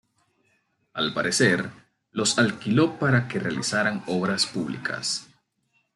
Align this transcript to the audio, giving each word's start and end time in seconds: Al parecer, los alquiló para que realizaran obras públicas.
Al 0.93 1.13
parecer, 1.13 1.69
los 2.09 2.39
alquiló 2.39 2.97
para 2.97 3.27
que 3.27 3.37
realizaran 3.37 4.01
obras 4.07 4.47
públicas. 4.47 5.29